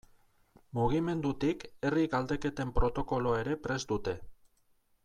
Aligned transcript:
Mugimendutik 0.77 1.67
herri 1.89 2.07
galdeketen 2.15 2.73
protokoloa 2.81 3.39
ere 3.45 3.61
prest 3.69 3.93
dute. 3.95 4.19